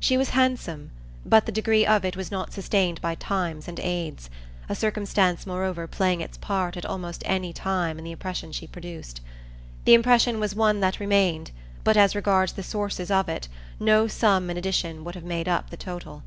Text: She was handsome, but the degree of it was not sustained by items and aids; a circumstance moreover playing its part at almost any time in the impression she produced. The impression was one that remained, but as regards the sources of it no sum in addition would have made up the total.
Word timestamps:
She 0.00 0.16
was 0.16 0.30
handsome, 0.30 0.90
but 1.26 1.44
the 1.44 1.52
degree 1.52 1.84
of 1.84 2.02
it 2.02 2.16
was 2.16 2.30
not 2.30 2.50
sustained 2.50 2.98
by 3.02 3.10
items 3.10 3.68
and 3.68 3.78
aids; 3.80 4.30
a 4.70 4.74
circumstance 4.74 5.46
moreover 5.46 5.86
playing 5.86 6.22
its 6.22 6.38
part 6.38 6.78
at 6.78 6.86
almost 6.86 7.22
any 7.26 7.52
time 7.52 7.98
in 7.98 8.04
the 8.04 8.10
impression 8.10 8.52
she 8.52 8.66
produced. 8.66 9.20
The 9.84 9.92
impression 9.92 10.40
was 10.40 10.54
one 10.54 10.80
that 10.80 10.98
remained, 10.98 11.50
but 11.84 11.98
as 11.98 12.16
regards 12.16 12.54
the 12.54 12.62
sources 12.62 13.10
of 13.10 13.28
it 13.28 13.48
no 13.78 14.06
sum 14.08 14.48
in 14.48 14.56
addition 14.56 15.04
would 15.04 15.14
have 15.14 15.24
made 15.24 15.46
up 15.46 15.68
the 15.68 15.76
total. 15.76 16.22